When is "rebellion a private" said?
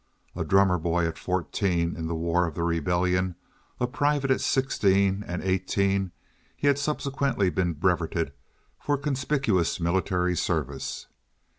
2.63-4.31